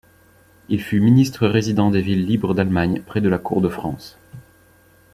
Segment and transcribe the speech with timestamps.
[0.67, 4.17] Il fut ministre résident des villes libres d'Allemagne près la Cour de France.